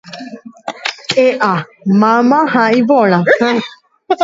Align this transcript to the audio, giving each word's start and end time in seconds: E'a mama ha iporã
E'a 1.25 1.51
mama 2.01 2.39
ha 2.53 2.63
iporã 2.79 3.19